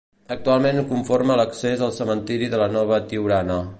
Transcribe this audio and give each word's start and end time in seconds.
Actualment 0.35 0.79
conforma 0.93 1.37
l'accés 1.41 1.83
al 1.89 1.93
cementiri 1.99 2.49
de 2.55 2.63
la 2.63 2.69
nova 2.77 2.99
Tiurana. 3.13 3.61